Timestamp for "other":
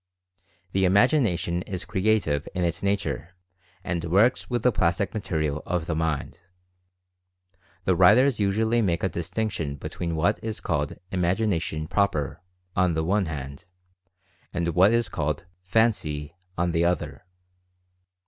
16.83-17.27